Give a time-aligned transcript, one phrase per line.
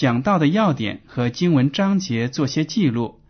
[0.00, 3.20] 讲到的要点和经文章节做些记录，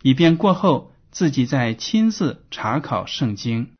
[0.00, 3.72] 以便过后自己再亲自查考圣经。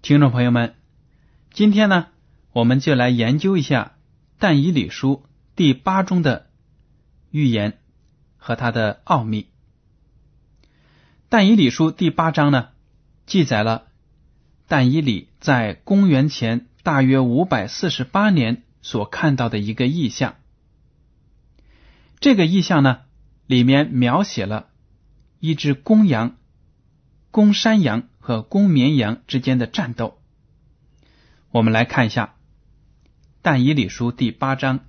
[0.00, 0.76] 听众朋友们，
[1.52, 2.06] 今天呢，
[2.52, 3.94] 我们就来研究一下
[4.38, 5.24] 《但以理书》
[5.58, 6.46] 第八中的
[7.32, 7.80] 预言
[8.36, 9.42] 和它的奥秘。
[11.28, 12.68] 《但以理书》第八章呢，
[13.26, 13.88] 记载了
[14.68, 20.36] 但以理在公元前大约五百四十八年所看到的一个异象。
[22.20, 23.00] 这个异象呢，
[23.48, 24.68] 里面描写了
[25.40, 26.36] 一只公羊、
[27.32, 28.04] 公山羊。
[28.20, 30.18] 和公绵羊之间的战斗，
[31.50, 32.34] 我们来看一下
[33.40, 34.80] 《但以理书》第八章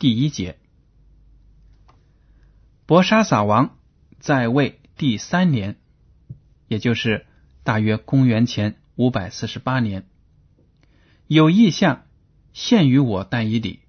[0.00, 0.56] 第一节：
[2.86, 3.78] 博沙撒王
[4.18, 5.76] 在位第三年，
[6.68, 7.26] 也就是
[7.64, 10.08] 大约公元前五百四十八年，
[11.26, 12.06] 有异象
[12.54, 13.80] 现于我但以理，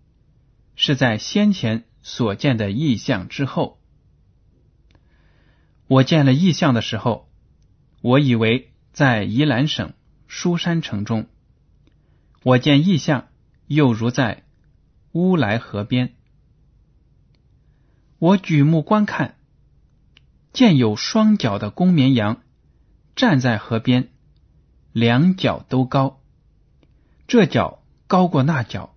[0.76, 3.82] 是在先前所见的异象之后。
[5.88, 7.32] 我见了异象的时候。
[8.02, 9.94] 我以为在宜兰省
[10.28, 11.30] 书山城中，
[12.44, 13.30] 我见异象，
[13.68, 14.44] 又如在
[15.12, 16.16] 乌来河边。
[18.20, 19.36] 我举目观看，
[20.54, 22.42] 见有双脚的公绵羊
[23.16, 24.10] 站在河边，
[24.92, 26.22] 两脚都高，
[27.28, 28.96] 这脚高过那脚，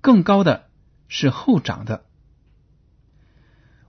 [0.00, 0.68] 更高的
[1.08, 2.04] 是后长的。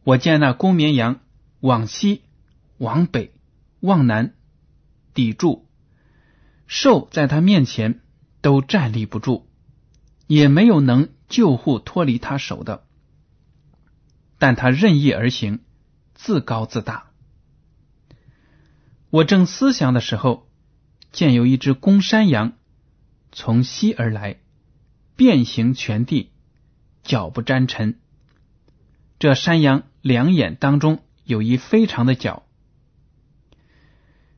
[0.03, 1.19] 我见那公绵羊
[1.59, 2.23] 往西，
[2.77, 3.31] 往北。
[3.81, 4.33] 往南
[5.13, 5.67] 抵住，
[6.65, 7.99] 兽在他面前
[8.41, 9.45] 都站立不住，
[10.25, 12.85] 也没有能救护脱离他手的。
[14.37, 15.59] 但他任意而行，
[16.13, 17.07] 自高自大。
[19.09, 20.47] 我正思想的时候，
[21.11, 22.53] 见有一只公山羊
[23.33, 24.37] 从西而来，
[25.17, 26.31] 遍行全地，
[27.03, 27.99] 脚不沾尘。
[29.19, 32.43] 这山羊两眼当中有一非常的角。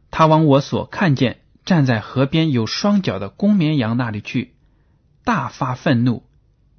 [0.09, 4.55] 他往我所看见站在河边有双脚的公绵羊那里去，
[5.23, 6.23] 大发愤怒，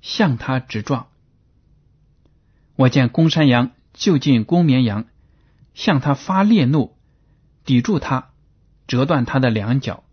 [0.01, 1.09] 向他直撞。
[2.77, 5.07] 我见公山羊就近公绵羊，
[5.75, 6.97] 向他发烈怒，
[7.65, 8.31] 抵住他，
[8.87, 10.05] 折断他的两脚。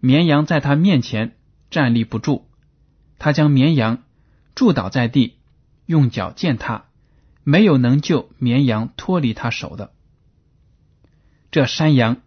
[0.00, 1.36] 绵羊在他面前
[1.70, 2.46] 站立不住，
[3.18, 4.02] 他将绵羊
[4.54, 5.38] 住倒在地，
[5.86, 6.86] 用脚践踏，
[7.42, 9.92] 没有能救绵羊脱离他手的。
[11.50, 12.20] 这山羊。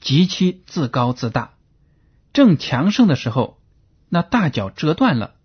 [0.00, 1.52] 极其自高自大，
[2.32, 3.60] 正强盛的时候，
[4.08, 5.36] 那大脚折断了，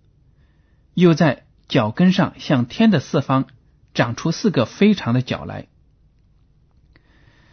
[0.98, 3.46] 又在脚跟上向天的四方
[3.94, 5.68] 长出四个非常的角来。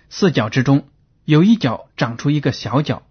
[0.09, 0.89] 四角之中
[1.27, 3.03] 有一角长出一个小角，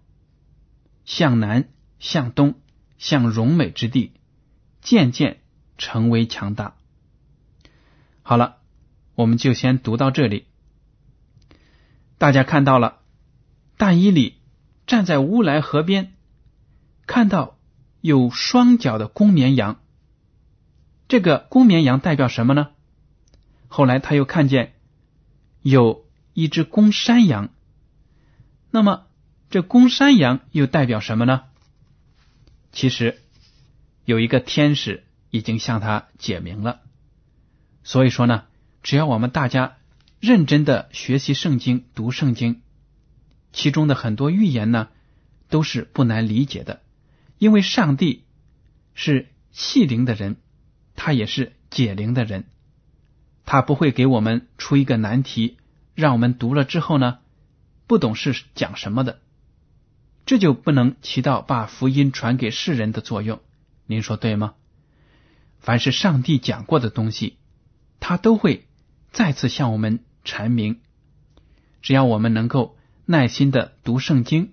[1.04, 1.68] 向南、
[2.00, 2.56] 向东、
[2.98, 4.12] 向荣美之地，
[4.80, 5.40] 渐渐
[5.78, 6.74] 成为强大。
[8.22, 8.56] 好了，
[9.14, 10.46] 我们就先读到这里。
[12.18, 13.02] 大家看到了。
[13.76, 14.40] 但伊里
[14.88, 16.12] 站在乌来河边，
[17.06, 17.56] 看到
[18.00, 19.80] 有双脚的公绵羊。
[21.08, 22.70] 这个公绵羊代表什么呢？
[23.68, 24.74] 后来他又看见
[25.62, 27.50] 有一只公山羊。
[28.70, 29.06] 那么
[29.50, 31.42] 这公山羊又代表什么呢？
[32.72, 33.20] 其实
[34.04, 36.80] 有一个天使已经向他解明了。
[37.82, 38.44] 所以说呢，
[38.82, 39.76] 只要我们大家
[40.20, 42.62] 认真的学习圣经、读圣经。
[43.52, 44.88] 其中的很多预言呢，
[45.48, 46.82] 都是不难理解的，
[47.38, 48.24] 因为上帝
[48.94, 50.38] 是弃灵的人，
[50.96, 52.44] 他也是解铃的人，
[53.44, 55.56] 他不会给我们出一个难题，
[55.94, 57.18] 让我们读了之后呢，
[57.86, 59.20] 不懂是讲什么的，
[60.26, 63.40] 这就不能起到把福音传给世人的作用。
[63.86, 64.54] 您说对吗？
[65.58, 67.36] 凡是上帝讲过的东西，
[68.00, 68.66] 他都会
[69.12, 70.80] 再次向我们阐明。
[71.82, 72.76] 只要我们能够
[73.06, 74.52] 耐心的读圣经，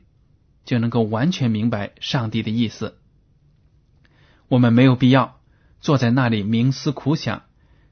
[0.65, 2.97] 就能够完全明白上帝的意思。
[4.47, 5.40] 我们没有必要
[5.81, 7.43] 坐在那里冥思苦想，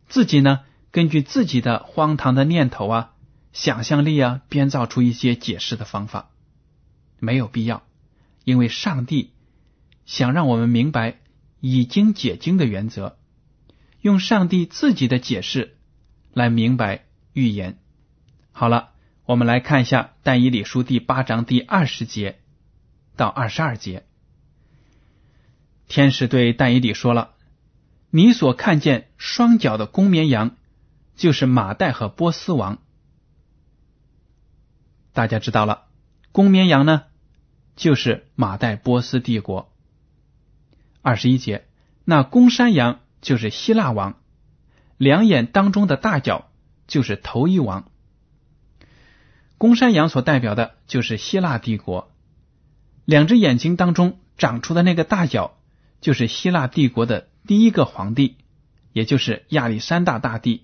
[0.08, 3.14] 自己呢根据自己的荒唐的念头啊、
[3.52, 6.30] 想象力啊，编造出一些解释的方法，
[7.20, 7.84] 没有必要，
[8.46, 9.34] 因为上帝
[10.06, 11.20] 想让我们明白
[11.60, 13.18] 已经解经的原则，
[14.00, 15.76] 用上帝自己的解释
[16.34, 17.04] 来明白
[17.34, 17.78] 预言。
[18.52, 18.92] 好了。
[19.26, 22.40] 我们来看一下《但以理书》第八章第二十节
[23.16, 24.08] 到二十二节。
[25.88, 27.36] 天使对但以理说了
[28.12, 30.56] ：“你所看见双脚的公绵羊，
[31.16, 32.80] 就是马代和波斯王。
[35.14, 35.88] 大家知道了，
[36.32, 37.04] 公绵羊呢，
[37.76, 39.72] 就是马代波斯帝国。
[41.02, 41.68] 二十一节，
[42.04, 44.20] 那公山羊就是希腊王，
[44.98, 46.50] 两眼当中的大角
[46.88, 47.92] 就是头一王。”
[49.60, 52.12] 公山羊所代表的就是希腊帝国，
[53.06, 55.59] 两只眼睛当中长出的那个大角，
[56.02, 58.38] 就是希腊帝国的第一个皇帝，
[58.94, 60.64] 也就是亚历山大大帝。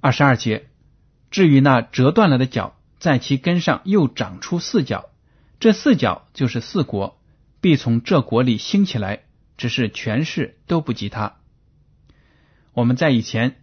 [0.00, 0.68] 二十二节，
[1.30, 5.10] 至于那折断了的角，在其根上又长出四角，
[5.58, 7.20] 这四角就是四国，
[7.60, 9.24] 必从这国里兴起来，
[9.56, 11.36] 只是权势都不及他。
[12.72, 13.56] 我们在以前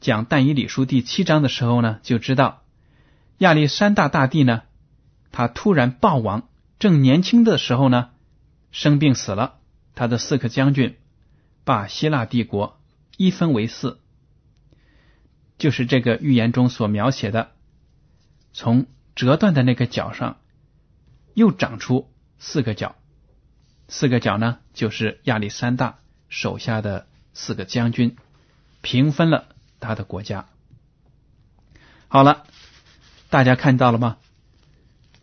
[0.00, 2.62] 讲但以理书第七章的时候呢，就知道。
[3.38, 4.62] 亚历山大大帝呢，
[5.30, 6.48] 他突然暴亡，
[6.80, 8.10] 正年轻的时候呢，
[8.70, 9.58] 生病死了。
[9.94, 10.96] 他的四个将军
[11.64, 12.80] 把希腊帝国
[13.16, 14.00] 一分为四，
[15.58, 17.52] 就是这个预言中所描写的，
[18.52, 20.38] 从折断的那个角上
[21.34, 22.96] 又长出四个角，
[23.88, 25.98] 四个角呢，就是亚历山大
[26.28, 28.16] 手下的四个将军
[28.82, 29.48] 平分了
[29.80, 30.48] 他的国家。
[32.08, 32.44] 好了。
[33.30, 34.16] 大家看到了吗？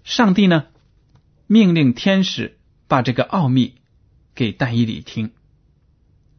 [0.04, 0.68] 上帝呢，
[1.48, 3.76] 命令天使把这个奥秘
[4.34, 5.32] 给但以理听，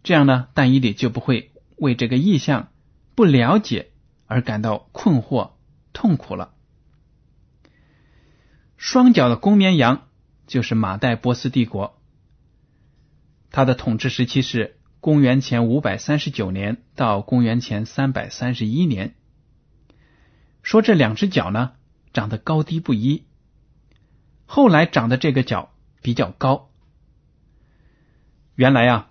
[0.02, 2.68] 这样呢，但以理就不会为这个意象
[3.14, 3.90] 不了解
[4.26, 5.52] 而感到困惑、
[5.92, 6.54] 痛苦了。
[8.76, 10.06] 双脚的公绵羊
[10.46, 12.00] 就是马代波斯帝国，
[13.50, 19.14] 它的统治时期是公元前五百三十九年到公元前三百三十一年。
[20.62, 21.72] 说这两只脚呢
[22.12, 23.24] 长得高低不一，
[24.44, 25.72] 后来长的这个脚
[26.06, 26.70] 比较高。
[28.54, 29.10] 原来啊，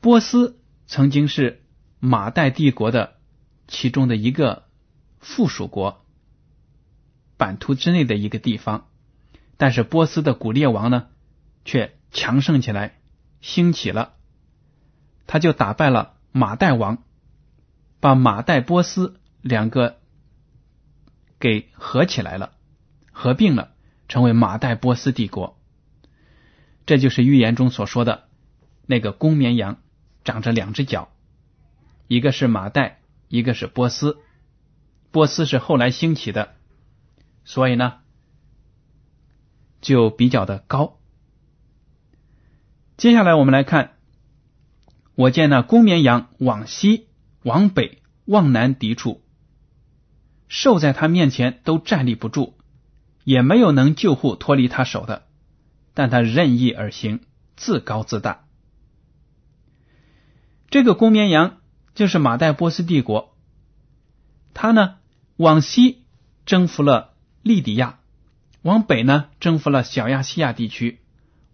[0.00, 1.62] 波斯曾经是
[2.00, 3.20] 马代帝国的
[3.68, 4.64] 其中的一个
[5.20, 6.04] 附属国，
[7.36, 8.88] 版图之内的一个地方，
[9.56, 11.06] 但是波斯的古列王呢
[11.64, 12.98] 却强盛起来，
[13.40, 14.14] 兴起了，
[15.28, 17.04] 他就打败了马代王，
[18.00, 20.00] 把马代波斯两个。
[21.38, 22.52] 给合起来了，
[23.10, 23.71] 合并了，
[24.12, 25.58] 成为马代波斯帝国。
[26.84, 28.28] 这就是预言中所说的
[28.84, 29.78] 那个公绵羊，
[30.22, 31.08] 长着两只脚，
[32.08, 34.18] 一个是马代，一个是波斯。
[35.12, 36.54] 波斯是后来兴起的，
[37.44, 38.00] 所以呢，
[39.80, 40.98] 就比较的高。
[42.98, 43.94] 接下来我们来看，
[45.14, 47.08] 我见那公绵羊往西、
[47.44, 49.22] 往北、往南抵触。
[50.48, 52.58] 兽在他面前都站立不住，
[53.24, 55.26] 也没有能救护脱离他手的，
[55.94, 57.20] 但他任意而行，
[57.56, 58.44] 自高自大。
[60.70, 61.58] 这个公绵羊
[61.94, 63.36] 就是马代波斯帝国，
[64.54, 64.96] 他呢
[65.36, 66.04] 往西
[66.46, 67.98] 征服了利底亚，
[68.62, 71.00] 往北呢征服了小亚细亚地区，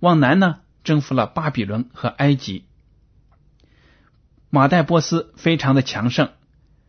[0.01, 2.65] 往南呢征服了巴比伦和埃及。
[4.51, 6.31] 马代波斯非常的强盛，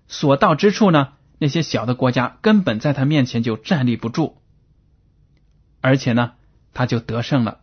[0.08, 1.14] 所到之处呢。
[1.42, 4.39] 那些小的国家根本在他面前就站立不住，
[5.82, 6.34] 而且呢，
[6.74, 7.62] 他就得胜了。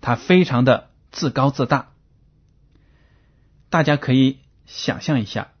[0.00, 1.92] 他非常的自高自大。
[3.70, 5.52] 大家可以想象一下，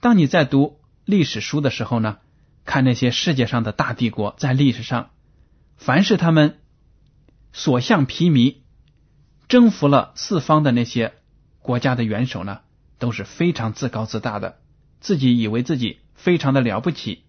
[0.00, 2.18] 当你在读历史书的时候呢，
[2.64, 5.10] 看那些世界上的大帝国在历史上，
[5.76, 6.58] 凡是他们
[7.52, 8.56] 所向披靡、
[9.48, 11.14] 征服了四方的那些
[11.60, 12.60] 国家的元首呢，
[12.98, 14.58] 都是非常自高自大的，
[15.00, 16.00] 自己以为自己。
[16.18, 17.22] 非常的了不起，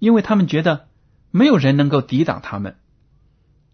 [0.00, 0.88] 因为他们觉得
[1.32, 2.76] 没有人能够抵挡他们，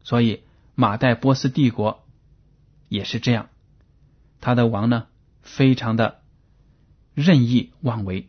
[0.04, 0.44] 所以
[0.76, 2.06] 马代波斯帝国
[2.88, 3.50] 也是这样。
[4.40, 5.08] 他的王呢，
[5.42, 6.22] 非常的
[7.14, 8.28] 任意妄为。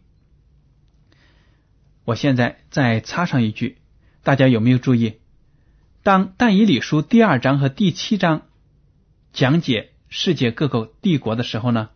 [2.05, 3.77] 我现在再插上一句，
[4.23, 5.19] 大家有没有注意？
[6.01, 8.47] 当但以理书第二章和第七章
[9.31, 11.91] 讲解世界各个帝国的时候呢，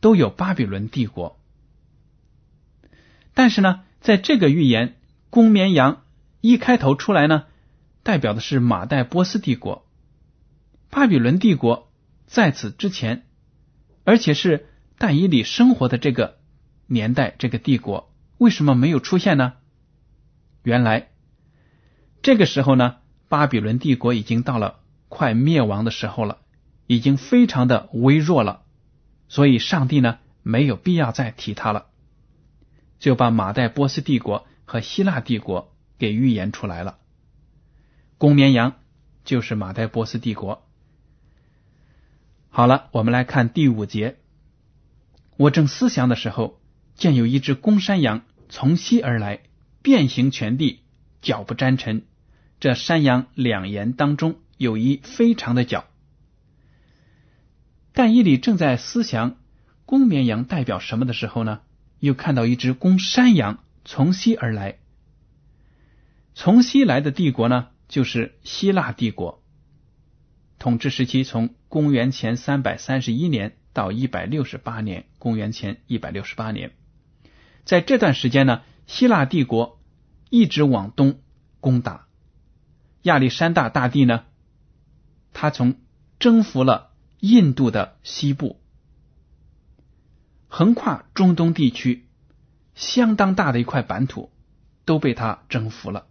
[0.00, 1.36] 都有巴比伦帝国。
[3.34, 4.96] 但是呢，在这个预言
[5.30, 6.04] 公绵羊
[6.46, 7.46] 一开头出来呢，
[8.04, 9.84] 代表的是马代波斯帝国。
[10.90, 11.90] 巴比伦帝国
[12.26, 13.26] 在此之前，
[14.04, 16.38] 而且是但以理生活的这个
[16.86, 19.54] 年代，这个帝国为什么没有出现呢？
[20.62, 21.08] 原来
[22.22, 22.98] 这个时候呢，
[23.28, 26.38] 巴比伦帝国已经到了快灭亡的时候了，
[26.86, 28.62] 已经非常的微弱了，
[29.26, 31.86] 所以上帝呢没有必要再提它了。
[33.00, 36.98] 就把马代波斯帝国和希腊帝国给预言出来了。
[38.18, 38.76] 公绵羊
[39.24, 40.66] 就是马代波斯帝国。
[42.48, 44.16] 好了，我们来看第五节。
[45.36, 46.60] 我正思想的时候，
[46.94, 49.40] 见有一只公山羊从西而来，
[49.82, 50.80] 遍行全地，
[51.20, 52.06] 脚不沾尘。
[52.58, 55.84] 这山羊两眼当中有一非常的角。
[57.92, 59.36] 但伊里正在思想
[59.84, 61.60] 公绵羊代表什么的时候呢？
[61.98, 64.78] 又看到一只公山羊从西而来，
[66.38, 69.42] 从西来的帝国呢，就是希腊帝国。
[70.58, 76.72] 统治时期从公元前三百三十一年到一百六十八年，公元前一百六十八年，
[77.64, 79.80] 在这段时间呢，希腊帝国
[80.28, 81.20] 一直往东
[81.60, 82.06] 攻打
[83.00, 84.24] 亚历山大大帝呢，
[85.32, 85.76] 他从
[86.18, 88.60] 征服了印度的西部。
[90.48, 92.06] 横跨中东地区，
[92.74, 94.30] 相当大的一块版图
[94.84, 96.06] 都被他征服了，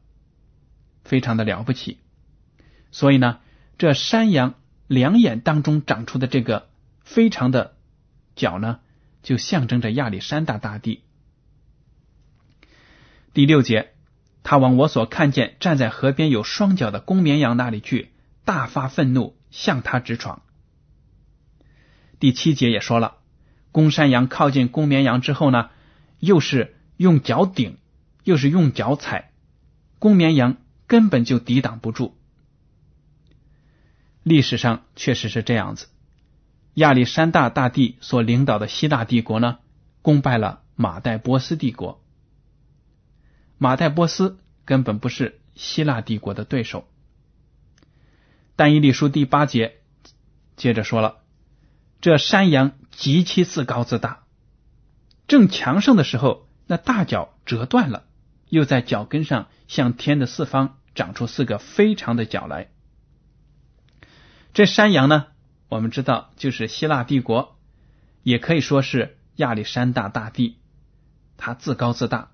[1.06, 2.00] 非常的了不起。
[2.92, 3.40] 所以呢，
[3.78, 4.56] 这山羊
[4.88, 6.68] 两眼当中长出的这个
[7.04, 7.78] 非常的
[8.36, 8.80] 角呢，
[9.24, 11.04] 就象征着亚历山大大帝。
[13.34, 13.94] 第六节，
[14.44, 18.12] 他往我所看见站在河边有双脚的公绵羊那里去，
[18.44, 20.42] 大发愤怒，向他直闯。
[22.20, 23.18] 第七节也说了。
[23.72, 25.70] 公山羊靠近公绵羊之后呢，
[26.20, 27.78] 又是用脚顶，
[28.24, 29.32] 又是用脚踩，
[30.00, 30.56] 公绵羊
[30.88, 32.18] 根本就抵挡不住。
[34.24, 35.88] 历史上确实是这样子。
[36.74, 39.60] 亚历山大大帝所领导的希腊帝国呢，
[40.02, 42.04] 攻败了马代波斯帝国。
[43.58, 46.88] 马代波斯根本不是希腊帝国的对手。
[48.56, 49.78] 但以理书第八节
[50.56, 51.22] 接着说了。
[52.02, 54.26] 这山羊极其自高自大，
[55.28, 58.06] 正强盛的时候，那大脚折断了，
[58.56, 62.70] 又在脚跟上向天的四方长出四个非常的脚来。
[64.54, 65.26] 这山羊呢，
[65.68, 67.60] 我们知道就是希腊帝国，
[68.24, 70.56] 也可以说是亚历山大大帝，
[71.36, 72.32] 他自高自大。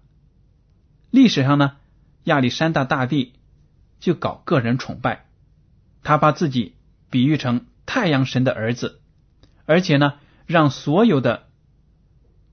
[1.10, 1.78] 历史上呢，
[2.26, 3.34] 亚历山大大帝
[4.00, 5.26] 就搞个人崇拜，
[6.04, 6.76] 他把自己
[7.10, 9.02] 比喻成太阳神的儿子。
[9.66, 11.48] 而且呢，让所有的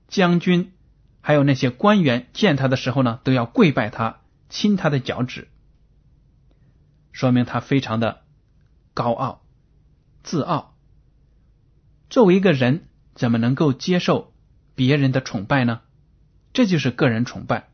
[0.07, 0.73] 将军
[1.21, 5.47] 还有那些官员见他的时候呢，都要跪拜他，亲他的脚趾，
[7.11, 8.21] 说明他非常的
[8.93, 9.41] 高傲、
[10.23, 10.75] 自傲。
[12.09, 14.33] 作为一个人，怎么能够接受
[14.75, 15.81] 别人的崇拜呢？
[16.53, 17.69] 这就是个人崇拜。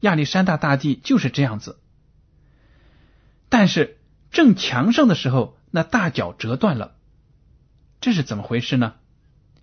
[0.00, 1.80] 亚历山大大帝就是这样子。
[3.48, 3.98] 但是
[4.30, 6.94] 正强盛的时候，那大脚折断了。
[8.00, 8.94] 这是怎么回事呢？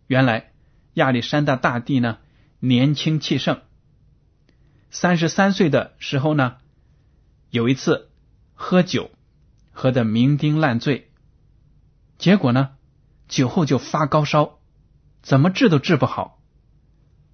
[0.08, 0.52] 原来
[0.94, 2.20] 亚历山大大帝呢
[2.64, 3.62] 年轻气盛，
[4.92, 6.58] 三十三岁的时候呢，
[7.50, 8.12] 有一次
[8.54, 9.10] 喝酒
[9.72, 11.10] 喝得酩酊烂醉，
[12.20, 12.78] 结果呢
[13.28, 14.60] 酒后就发高烧，
[15.24, 16.40] 怎么治都治不好，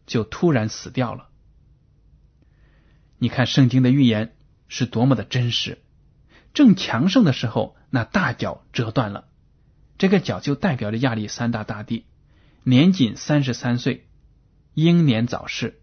[0.06, 1.28] 就突然死掉了。
[3.18, 4.34] 你看圣经的预言
[4.70, 5.80] 是多么的真实，
[6.54, 9.28] 正强盛的时候，那大脚折断了。
[9.98, 12.06] 这个脚就代表着亚历山大大帝，
[12.64, 14.07] 年仅三十三岁，
[14.78, 15.82] 英年早逝，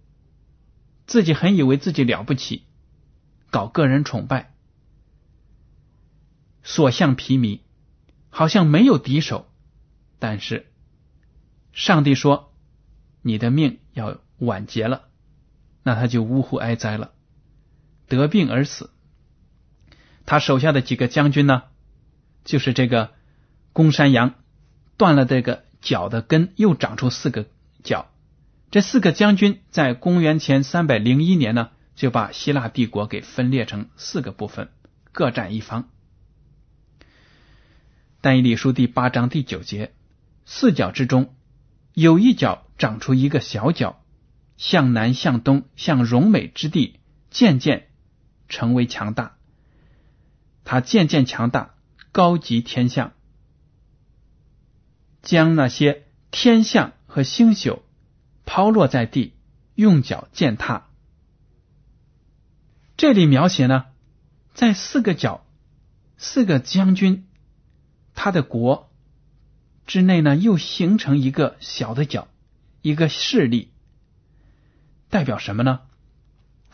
[1.04, 2.62] 自己很以为自己了不起，
[3.50, 4.54] 搞个人崇拜，
[6.62, 7.58] 所向披靡，
[8.30, 9.48] 好像没有敌手。
[10.20, 10.72] 但是
[11.72, 12.54] 上帝说
[13.20, 15.08] ：“你的命要晚结了。”
[15.82, 17.14] 那他就呜呼哀哉了，
[18.06, 18.90] 得病而死。
[20.24, 21.64] 他手下的几个将军呢，
[22.44, 23.12] 就是这个。
[23.72, 24.36] 公山羊
[24.96, 27.48] 断了这个脚的根，又长出四个
[27.82, 28.13] 脚。
[28.74, 34.72] 这四个将军在公元前三百零一年呢，就把希腊帝国给分裂成四个部分，
[35.12, 35.88] 各占一方。
[38.20, 39.94] 但以理书第八章第九节，
[40.44, 41.36] 四角之中
[41.92, 44.02] 有一角长出一个小角，
[44.56, 46.98] 向南向东向荣美之地，
[47.30, 47.86] 渐渐
[48.48, 49.36] 成为强大。
[50.64, 51.76] 它渐渐强大，
[52.10, 53.12] 高级天象，
[55.22, 57.84] 将那些天象和星宿
[58.44, 59.34] 抛落在地，
[59.74, 60.86] 用脚践踏。
[62.96, 63.86] 这里描写呢，
[64.54, 65.44] 在四个角、
[66.16, 67.26] 四个将军
[68.14, 68.90] 他的国
[69.86, 72.28] 之内呢，又形成一个小的角，
[72.82, 73.72] 一个势力，
[75.10, 75.80] 代表什么呢？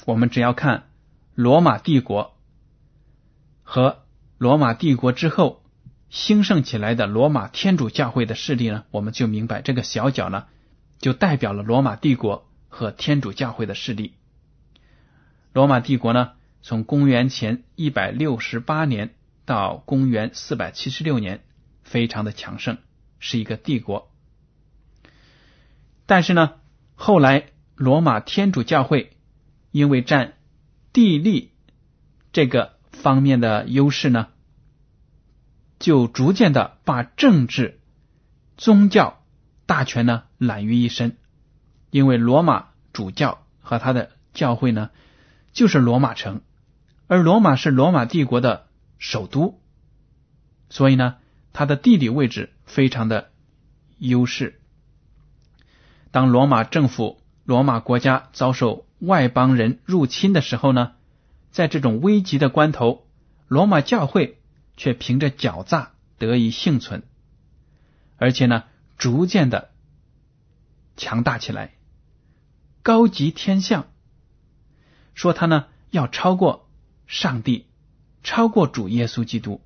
[0.05, 0.91] 我们只要看
[1.35, 2.37] 罗马帝国。
[3.63, 4.05] 和
[4.37, 5.63] 罗马帝国之后
[6.09, 10.47] 兴盛起来的罗马天主教会的势力呢，我们就明白这个小角呢，
[11.01, 14.15] 就代表了罗马帝国和天主教会的势力。
[15.53, 21.43] 罗马帝国呢，从公元前一百六十八年到公元四百七十六年，
[21.83, 22.79] 非常的强盛，
[23.19, 24.13] 是一个帝国。
[26.07, 26.53] 但是呢，
[26.95, 29.17] 后来罗马天主教会
[29.73, 30.35] 因为占
[30.93, 31.51] 地利
[32.33, 32.79] 这个。
[32.93, 34.29] 方面的优势呢，
[35.79, 37.81] 就逐渐的把政治、
[38.59, 39.20] 宗教
[39.71, 41.17] 大权呢揽于一身。
[41.91, 44.91] 因为罗马主教和他的教会呢，
[45.53, 46.41] 就是罗马城，
[47.07, 48.67] 而罗马是罗马帝国的
[48.99, 49.61] 首都，
[50.71, 51.19] 所以呢，
[51.53, 53.31] 它的地理位置非常的
[53.99, 54.61] 优势。
[56.11, 60.95] 当罗马政府、罗马国家遭受外邦人入侵的时候呢？
[61.53, 63.07] 在这种危急的关头，
[63.47, 64.41] 罗马教会
[64.77, 67.05] 却凭着狡诈得以幸存，
[68.17, 68.65] 而且呢，
[69.01, 69.71] 逐渐的
[70.99, 71.73] 强大起来，
[72.83, 73.87] 高级天象，
[75.15, 76.69] 说他呢要超过
[77.07, 77.65] 上帝，
[78.23, 79.63] 超过主耶稣基督。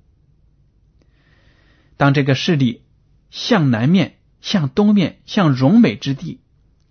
[1.97, 2.83] 当这个势力
[3.29, 6.39] 向南面、向东面、向荣美之地，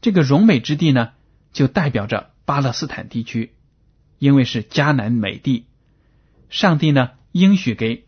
[0.03, 1.13] 这个荣美之地呢，
[1.55, 3.55] 就代表着巴勒斯坦地区。
[4.19, 5.67] 因为是迦南美地，
[6.51, 8.07] 上帝呢应许给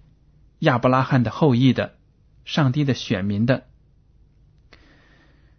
[0.59, 1.97] 亚伯拉罕的后裔的，
[2.45, 3.67] 上帝的选民的，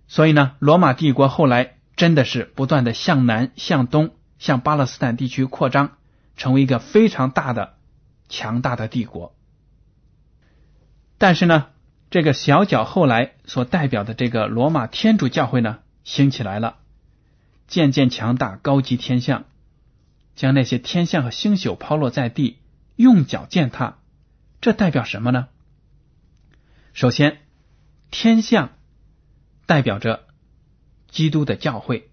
[0.08, 5.98] 所以呢，罗马帝国后来真的是不断的向南、向东、向巴勒斯坦地区扩张，
[6.36, 7.76] 成为一个非常大的、
[8.30, 9.36] 强大的帝国。
[11.18, 11.68] 但是呢，
[12.10, 16.78] 这个小角后来所代表的这个罗马天主教会呢，兴起来了，
[17.68, 19.46] 渐渐强大，高级天象。
[20.36, 22.60] 将那些天象和星宿抛落在地，
[22.96, 23.98] 用脚践踏，
[24.62, 25.48] 这代表什么呢？
[26.94, 27.40] 首先，
[28.12, 28.77] 天象
[29.68, 30.26] 代表着
[31.12, 32.10] 基督的教会。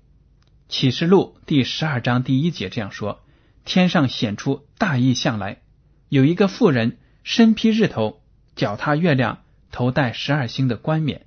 [0.69, 3.25] 启示录第十二章第一节这样说
[3.65, 5.63] ：“天上显出大异象来，
[6.11, 8.23] 有一个妇人身披日头，
[8.55, 11.25] 脚踏月亮，头戴十二星的冠冕。”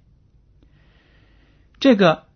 [1.81, 2.27] 这个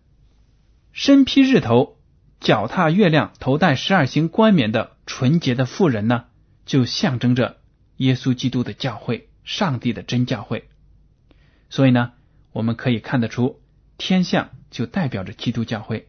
[0.92, 1.96] 身披日头。
[2.40, 6.24] 脚踏月亮、头戴十二星冠冕的纯洁的妇人呢，
[6.66, 7.60] 就象征着
[7.98, 10.68] 耶稣基督的教会，上帝的真教会。
[11.70, 12.14] 所以呢，
[12.50, 13.61] 我们可以看得出，
[14.04, 16.08] 天象就代表着基督教会。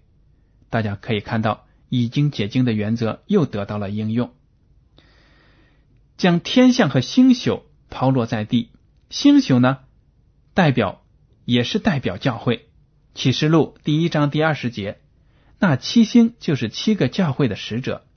[0.71, 4.33] 大家可以看到，已经解经的原则又得到了应用，
[6.17, 8.71] 将天象和星宿抛落在地。
[9.11, 9.81] 星宿呢，
[10.55, 11.03] 代表
[11.45, 12.67] 也是代表教会。
[13.13, 14.99] 启示录第一章第二十节。
[15.59, 18.07] 那七星就是七个教会的使者，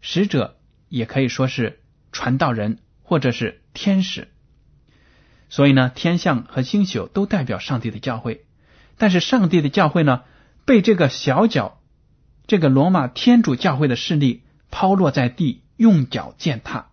[0.00, 0.56] 使者
[0.88, 1.80] 也可以说是
[2.12, 4.28] 传道人或者是天使。
[5.48, 8.45] 所以呢，天象和星宿都代表上帝的教会。
[8.98, 10.22] 但是上帝的教会呢，
[10.64, 11.80] 被这个小脚，
[12.46, 16.86] 这个罗马天主教会的势力抛落在地，用脚践踏，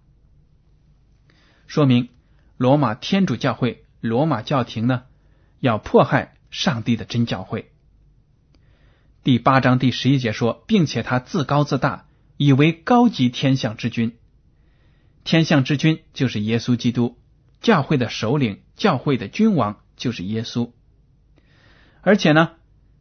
[1.68, 2.10] 说明
[2.58, 5.04] 罗马天主教会、罗马教廷呢，
[5.60, 7.72] 要迫害上帝的真教会。
[9.24, 14.18] 第八章第十一节说，并且他自高自大，以为高级天象之君。
[15.24, 17.18] 天象之君就是耶稣基督，
[17.62, 20.72] 教会的首领，教会的君王就是耶稣。
[22.04, 22.52] 而且呢，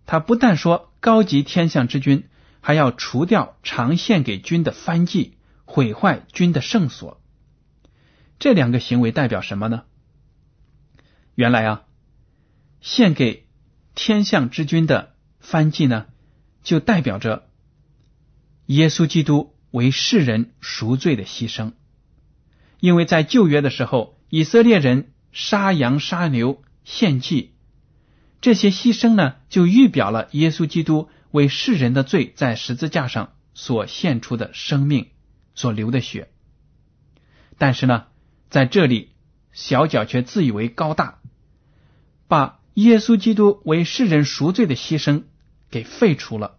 [0.06, 2.28] 他不但说高级天象之君，
[2.60, 7.20] 还要除掉常献给君的番祭，毁坏君的圣所。
[8.38, 9.82] 这两个行为代表什么呢？
[11.34, 11.84] 原来啊，
[12.80, 13.48] 献给
[13.94, 16.06] 天象之君的番祭呢？
[16.62, 17.48] 就代表着
[18.66, 21.72] 耶稣基督为世人赎罪的牺牲，
[22.78, 27.54] 因为在旧约的时候，以色列人杀羊杀牛献祭，
[28.42, 35.08] 这些牺牲呢，就预表了耶稣基督为世人的罪在十字架上所献出的生命
[35.54, 36.28] 所流的血。
[37.56, 38.06] 但是呢，
[38.50, 39.12] 在这里
[39.52, 41.20] 小脚却自以为高大，
[42.26, 45.22] 把耶稣基督为世人赎罪的牺牲
[45.70, 46.58] 给废除了，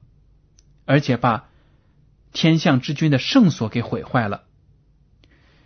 [0.86, 1.50] 而且把
[2.32, 4.44] 天象之君的圣所给毁坏了。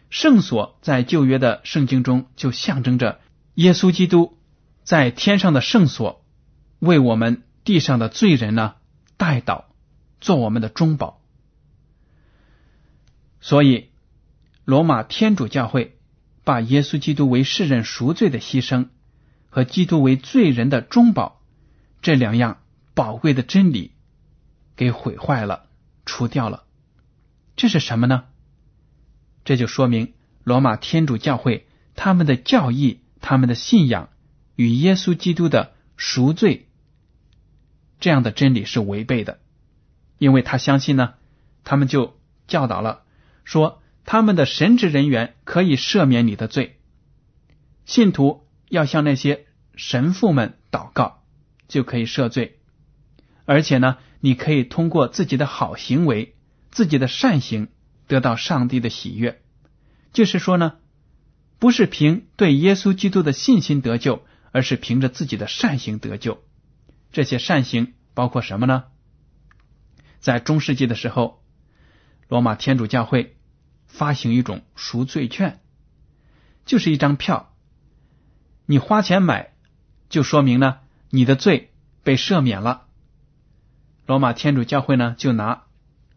[0.10, 3.20] 圣所在旧约的圣经中就象征着
[3.54, 4.37] 耶稣基督
[4.88, 6.24] 在天上的圣所
[6.80, 8.76] 为我们地上的罪人呢
[9.18, 9.66] 代祷，
[10.22, 11.22] 做我们的中保。
[13.42, 13.90] 所以，
[14.64, 15.98] 罗马天主教会
[16.46, 18.88] 把耶稣基督为世人赎罪的牺牲
[19.50, 21.42] 和基督为罪人的中保
[22.02, 22.62] 这两样
[22.94, 23.92] 宝贵的真理
[24.78, 25.66] 给毁坏了、
[26.06, 26.64] 除掉了。
[27.58, 28.24] 这是什么呢？
[29.44, 30.14] 这就说明
[30.46, 34.08] 罗马天主教会他们的教义、他们的信仰
[34.58, 36.68] 与耶稣基督的赎罪
[38.02, 39.40] 这样的真理是违背的，
[40.18, 41.14] 因为他相信呢，
[41.64, 43.04] 他们就教导了
[43.46, 46.78] 说，他们的神职人员可以赦免你的罪，
[47.86, 49.46] 信徒要向那些
[49.78, 51.24] 神父们祷告
[51.70, 52.60] 就可以赦罪，
[53.46, 56.36] 而且呢，你可以通过自己的好行为、
[56.70, 57.70] 自己的善行。
[58.10, 59.42] 得到上帝的喜悦，
[60.14, 60.76] 就是说呢，
[61.60, 66.44] 不是凭对耶稣基督的信心得救，而是凭着自己的善行得救。
[67.12, 68.86] 这些善行包括什么呢？
[70.20, 71.44] 在中世纪的时候，
[72.28, 73.38] 罗马天主教会
[73.86, 75.62] 发行一种赎罪券，
[76.66, 77.56] 就是一张票，
[78.66, 79.54] 你花钱买，
[80.10, 80.80] 就说明呢
[81.10, 81.72] 你的罪
[82.04, 82.88] 被赦免了。
[84.06, 85.64] 罗马天主教会呢就拿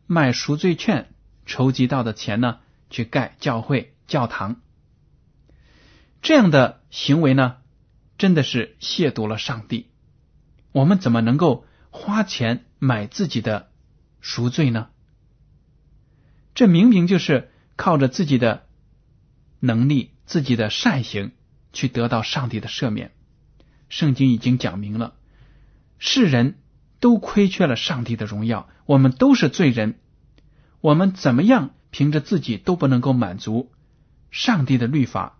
[0.07, 1.13] 卖赎罪券。
[1.47, 4.61] 筹集到的钱呢，去盖教会、教堂，
[6.23, 7.57] 这样的行为呢，
[8.21, 9.87] 真的是亵渎了上帝。
[10.73, 13.71] 我们怎么能够花钱买自己的
[14.21, 14.89] 赎罪呢？
[16.55, 18.67] 这明明就是靠着自己的
[19.59, 21.33] 能力、自己的善行
[21.73, 23.13] 去得到上帝的赦免。
[23.89, 25.15] 圣经已经讲明了，
[25.99, 26.59] 世人
[26.99, 29.99] 都亏缺了上帝的荣耀，我们都是罪人。
[30.83, 33.73] 我们怎么样凭着自己都不能够满足
[34.31, 35.39] 上帝的律法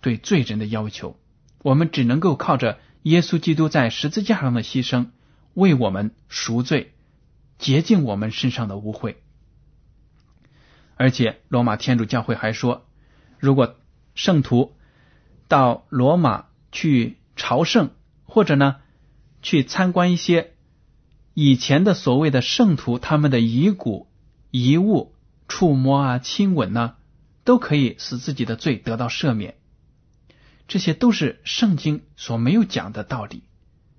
[0.00, 1.20] 对罪人的要求，
[1.64, 5.06] 我们只能够靠着耶稣基督在十字架上的牺牲
[5.54, 6.92] 为我们赎罪，
[7.58, 9.14] 洁净我们身上的污秽。
[10.96, 12.84] 而且罗马天主教会还说，
[13.38, 13.76] 如果
[14.14, 14.74] 圣徒
[15.48, 17.92] 到罗马去朝圣，
[18.24, 18.76] 或者呢
[19.40, 20.52] 去参观一些
[21.32, 24.06] 以前的所谓的圣徒他们的遗骨。
[24.50, 25.14] 遗物
[25.48, 26.94] 触摸啊、亲吻呢，
[27.42, 29.56] 都可以使自己的罪得到赦免。
[30.66, 33.42] 这些都是圣经所没有讲的道理，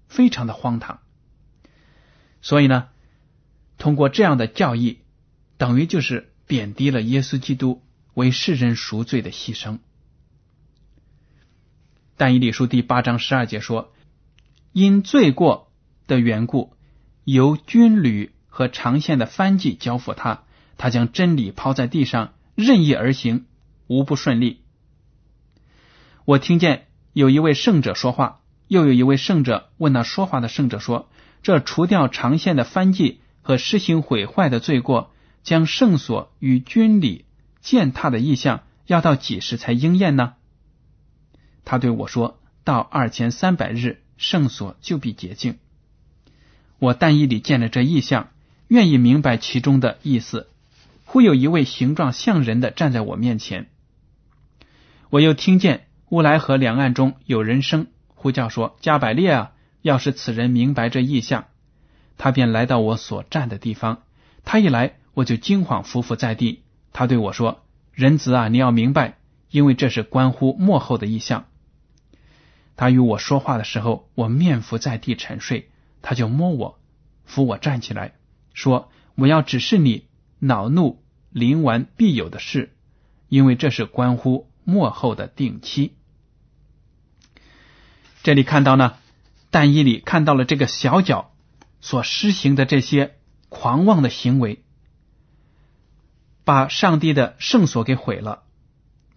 [0.08, 1.00] 非常的荒唐。
[2.42, 2.88] 所以呢，
[3.78, 5.00] 通过这样的教义，
[5.58, 7.82] 等于就是贬低了耶稣基督
[8.14, 9.80] 为世人赎罪的牺牲。
[12.18, 13.94] 但以理书第八章十二节说
[14.72, 15.72] ：“因罪过
[16.08, 16.74] 的缘故，
[17.24, 20.44] 由军旅和长线的番祭交付他。”
[20.78, 23.46] 他将真理抛在地上，任意而行，
[23.88, 24.65] 无不顺利。
[26.26, 31.08] 我听见有一位圣者说话，又有一位圣者问那说话的圣者说
[31.44, 35.12] ：“这除掉长线的翻祭和施行毁坏的罪过，
[35.44, 37.26] 将圣所与军礼
[37.62, 40.34] 践踏的意象，要到几时才应验呢？”
[41.64, 45.60] 他对我说：“到二千三百日，圣所就必洁净。”
[46.80, 48.32] 我但一里见了这意象，
[48.68, 50.50] 愿意明白其中的意思。
[51.06, 53.70] 忽有一位形状像人的站在我面前，
[55.12, 55.85] 我又听见
[56.16, 59.52] 乌来河两岸中有人声呼叫说：“加百列啊！
[59.82, 61.48] 要是此人明白这意象，
[62.18, 64.04] 他便来到我所站的地方。
[64.46, 66.64] 他一来，我就惊慌伏伏在地。
[66.94, 69.18] 他对我说：‘仁子啊，你要明白，
[69.52, 71.48] 因为这是关乎幕后的意象。’
[72.78, 75.70] 他与我说话的时候，我面伏在地沉睡。
[76.02, 76.80] 他就摸我，
[77.26, 78.14] 扶我站起来，
[78.54, 80.06] 说：‘我要指示你，
[80.40, 82.74] 恼怒。’临完必有的事，
[83.28, 85.92] 因为这是关乎末后的定期。
[88.26, 88.98] 这里看到呢，
[89.52, 91.36] 但以里看到了这个小角
[91.80, 94.64] 所施行的这些狂妄的行为，
[96.44, 98.42] 把上帝的圣所给毁了，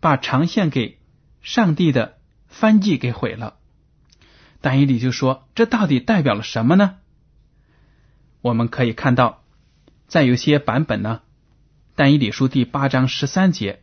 [0.00, 0.98] 把长线给
[1.40, 2.18] 上帝的
[2.48, 3.56] 翻祭给毁了。
[4.60, 6.98] 但以里就说：“这到底代表了什么呢？”
[8.42, 9.42] 我们可以看到，
[10.06, 11.22] 在有些版本呢。
[11.94, 13.82] 但以理书第八章十三节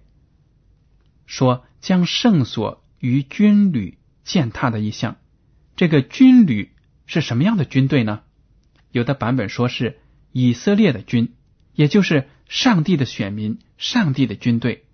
[1.26, 5.16] 说：“将圣所与军旅践踏的意象。”
[5.78, 6.74] 这个军旅
[7.06, 8.24] 是什么样的军队呢？
[8.92, 10.00] 有的版本说是
[10.32, 11.34] 以色列的军，
[11.74, 14.86] 也就是上帝的选民，上帝的军队，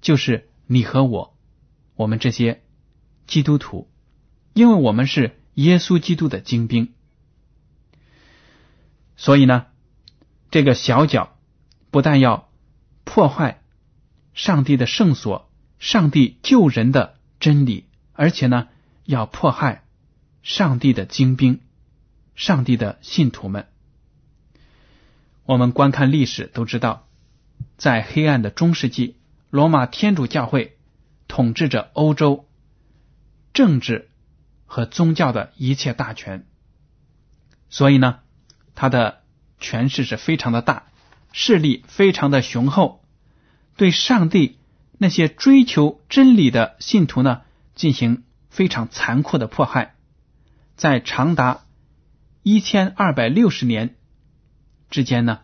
[0.00, 1.36] 就是你和我，
[1.96, 2.62] 我们这些
[3.26, 3.90] 基督徒，
[4.54, 6.92] 因为我们是耶稣基督的精兵。
[9.16, 9.66] 所以呢，
[10.52, 11.36] 这个小脚
[11.90, 12.48] 不但要
[13.02, 13.60] 破坏
[14.34, 17.85] 上帝的圣所、上帝救人的真理，
[18.16, 18.68] 而且呢，
[19.04, 19.84] 要迫害
[20.42, 21.60] 上帝的精兵、
[22.34, 23.68] 上帝的信徒们。
[25.44, 27.06] 我们观看历史都知道，
[27.76, 29.16] 在黑暗的中世纪，
[29.50, 30.76] 罗马天主教会
[31.28, 32.48] 统治着欧洲
[33.52, 34.10] 政治
[34.64, 36.46] 和宗教的一切大权，
[37.70, 38.20] 所以呢。
[38.78, 39.22] 他的
[39.58, 40.88] 权势是非常的大，
[41.32, 43.02] 势力非常的雄厚，
[43.74, 44.58] 对上帝
[44.98, 47.40] 那些追求真理的信徒呢，
[47.76, 49.94] 进行非常残酷的迫害，
[50.74, 51.66] 在长达
[52.42, 53.96] 一千二百六十年
[54.90, 55.42] 之间呢，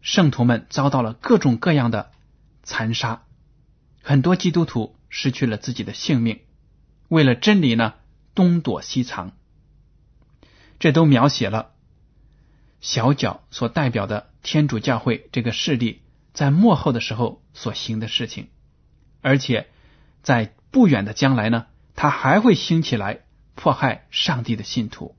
[0.00, 2.12] 圣徒们遭到了各种各样的
[2.62, 3.24] 残杀，
[4.02, 6.40] 很多基督徒失去了自己的性命，
[7.08, 7.94] 为了真理呢，
[8.34, 9.32] 东躲西藏，
[10.78, 11.72] 这都描写了。
[12.80, 18.48] 小角所代表的天主教会这个势力，在幕后的时候所行的事情，
[19.20, 19.68] 而且
[20.22, 23.20] 在不远的将来呢，他还会兴起来
[23.54, 25.14] 迫害上帝的信徒。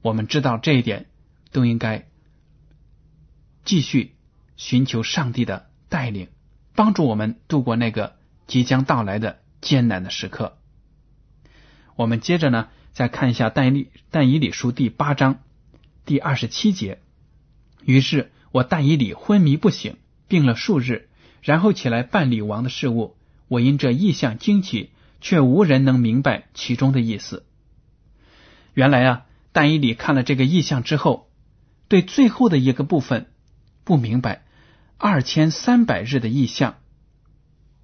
[0.00, 1.06] 我们知道这一点，
[1.50, 2.06] 都应该
[3.64, 4.14] 继续
[4.56, 6.28] 寻求上帝的带领，
[6.74, 10.56] 帮助我们度过那个即将到来的艰难的时刻。
[11.96, 15.40] 我们接着呢，再看一下《但以但以理书》第八章。
[16.04, 17.00] 第二十七节，
[17.84, 21.08] 于是我但以理昏迷不醒，病了数日，
[21.42, 23.16] 然后起来办理王的事务。
[23.52, 27.44] 我因这异象惊奇，却无人能明白其中的意思。
[28.72, 31.30] 原来啊，但以理看了这个异象之后，
[31.86, 33.30] 对最后的一个部分
[33.84, 34.46] 不明白，
[34.96, 36.78] 二千三百日的异象，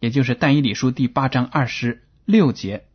[0.01, 2.87] 也就是但以理书第八章二十六节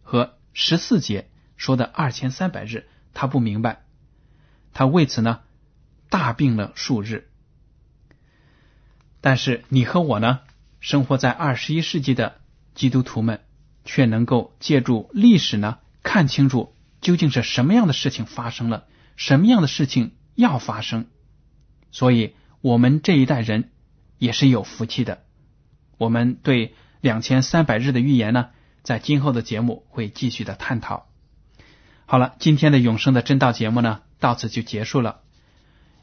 [0.00, 3.82] 和十四节说的二千三百日，他不明白。
[4.72, 5.40] 他为此呢
[6.08, 7.28] 大病了数日，
[9.20, 10.42] 但是你和我呢，
[10.86, 12.40] 生活在二十一世纪的
[12.76, 13.40] 基督徒们，
[13.84, 18.84] 却能够借助历史呢，看清楚究竟是什么样的事情发生了，
[19.16, 21.06] 什么样的事情要发生。
[21.90, 23.72] 所以，我们这一代人
[24.18, 25.24] 也是有福气的。
[25.98, 28.50] 我们对两千三百日的预言呢，
[28.84, 31.08] 在今后的节目会继续的探讨。
[32.04, 34.02] 好了，今天的永生的真道节目呢。
[34.20, 35.22] 到此就结束了。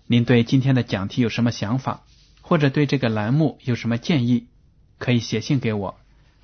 [0.08, 2.04] 您对今天的讲题有什么想法，
[2.41, 4.50] 或者对这个栏目有什么建议，
[4.97, 5.99] 可以写信给我。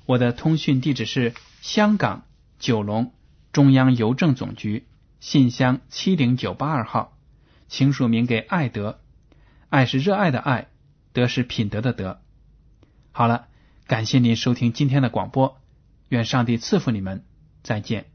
[0.06, 2.24] 我的通讯地址是香港
[2.58, 3.12] 九龙
[3.52, 4.86] 中央邮政总局
[5.20, 7.16] 信箱七零九八二号，
[7.68, 8.98] 请署名给爱德。
[9.68, 10.66] 爱是热爱的爱，
[11.12, 12.20] 德是品德的德。
[13.12, 13.46] 好了，
[13.86, 15.60] 感谢您收听今天的广播，
[16.08, 17.24] 愿上帝赐福你们，
[17.62, 18.06] 再见。